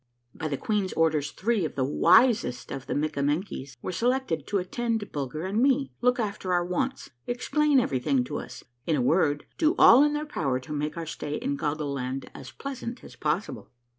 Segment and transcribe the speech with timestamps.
[0.33, 4.57] By the queen's orders three of the wisest of the Mikkamen kies were selected to
[4.57, 9.45] attend Bulger and me, look after our wants, explain everything to us— in a word,
[9.59, 13.15] do all in their power to make our stay in Goggle Land as pleasant as
[13.15, 13.69] possible.